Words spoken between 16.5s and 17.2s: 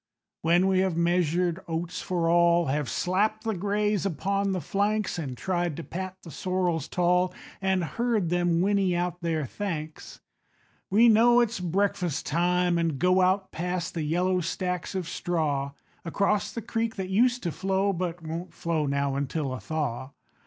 the creek that